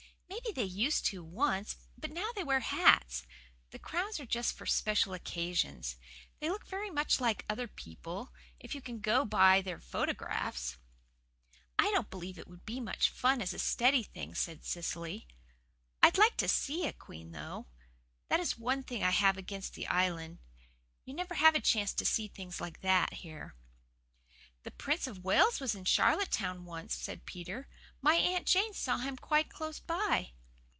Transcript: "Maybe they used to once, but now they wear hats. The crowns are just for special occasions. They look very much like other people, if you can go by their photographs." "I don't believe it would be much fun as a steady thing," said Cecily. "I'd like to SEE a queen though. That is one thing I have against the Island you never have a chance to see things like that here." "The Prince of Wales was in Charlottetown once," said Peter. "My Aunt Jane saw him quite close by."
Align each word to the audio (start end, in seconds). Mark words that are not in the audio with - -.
"Maybe 0.43 0.53
they 0.53 0.67
used 0.75 1.05
to 1.07 1.23
once, 1.23 1.77
but 1.97 2.09
now 2.11 2.31
they 2.35 2.43
wear 2.43 2.61
hats. 2.61 3.25
The 3.69 3.77
crowns 3.79 4.19
are 4.19 4.25
just 4.25 4.53
for 4.53 4.65
special 4.65 5.13
occasions. 5.13 5.97
They 6.39 6.49
look 6.49 6.65
very 6.65 6.89
much 6.89 7.19
like 7.21 7.45
other 7.49 7.67
people, 7.67 8.33
if 8.59 8.73
you 8.73 8.81
can 8.81 8.99
go 9.01 9.23
by 9.23 9.61
their 9.61 9.79
photographs." 9.79 10.77
"I 11.77 11.91
don't 11.91 12.09
believe 12.09 12.37
it 12.39 12.47
would 12.47 12.65
be 12.65 12.79
much 12.79 13.09
fun 13.09 13.41
as 13.41 13.53
a 13.53 13.59
steady 13.59 14.03
thing," 14.03 14.33
said 14.33 14.65
Cecily. 14.65 15.27
"I'd 16.01 16.17
like 16.17 16.37
to 16.37 16.47
SEE 16.49 16.87
a 16.87 16.93
queen 16.93 17.31
though. 17.33 17.67
That 18.29 18.39
is 18.39 18.57
one 18.57 18.83
thing 18.83 19.03
I 19.03 19.11
have 19.11 19.37
against 19.37 19.73
the 19.75 19.87
Island 19.87 20.39
you 21.05 21.13
never 21.13 21.35
have 21.35 21.55
a 21.55 21.61
chance 21.61 21.93
to 21.93 22.05
see 22.05 22.27
things 22.27 22.59
like 22.59 22.81
that 22.81 23.13
here." 23.13 23.55
"The 24.63 24.69
Prince 24.71 25.07
of 25.07 25.23
Wales 25.23 25.59
was 25.59 25.73
in 25.73 25.85
Charlottetown 25.85 26.65
once," 26.65 26.93
said 26.95 27.25
Peter. 27.25 27.67
"My 27.99 28.13
Aunt 28.15 28.45
Jane 28.45 28.75
saw 28.75 28.97
him 28.99 29.17
quite 29.17 29.49
close 29.49 29.79
by." 29.79 30.33